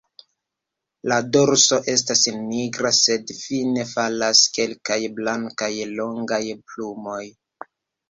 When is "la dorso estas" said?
1.11-2.23